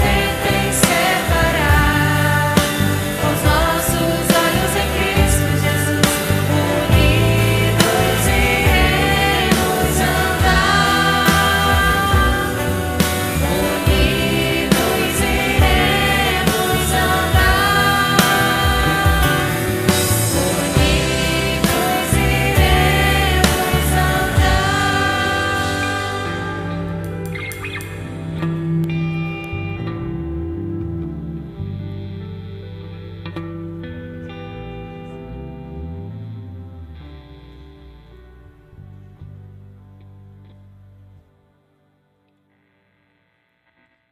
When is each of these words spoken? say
say 0.00 0.49